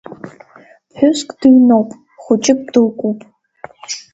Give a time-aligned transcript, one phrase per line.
[0.89, 1.89] Ԥҳәыск дыҩноуп,
[2.23, 3.19] хәыҷык дылкуп.